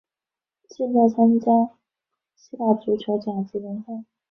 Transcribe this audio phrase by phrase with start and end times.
[0.69, 1.77] 现在参加
[2.35, 4.03] 希腊足球甲级联赛。